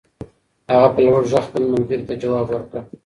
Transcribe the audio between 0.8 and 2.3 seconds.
په لوړ غږ خپل ملګري ته